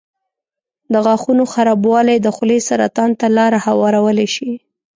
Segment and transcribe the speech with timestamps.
[0.91, 4.51] د غاښونو خرابوالی د خولې سرطان ته لاره هوارولی شي.